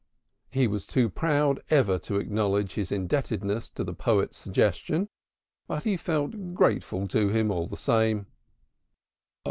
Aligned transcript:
He 0.49 0.65
was 0.65 0.87
too 0.87 1.11
proud 1.11 1.59
ever 1.69 1.99
to 1.99 2.17
acknowledge 2.17 2.73
his 2.73 2.91
indebtedness 2.91 3.69
to 3.69 3.83
the 3.83 3.93
poet's 3.93 4.35
suggestion, 4.35 5.09
but 5.67 5.83
he 5.83 5.95
felt 5.95 6.55
grateful 6.55 7.07
to 7.09 7.29
him 7.29 7.51
all 7.51 7.67
the 7.67 7.77
same. 7.77 8.25